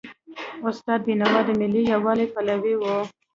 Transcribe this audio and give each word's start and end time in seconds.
استاد 0.67 0.99
بینوا 1.07 1.39
د 1.45 1.49
ملي 1.61 1.81
یووالي 1.93 2.27
پلوی 2.33 2.75
و. 2.77 2.83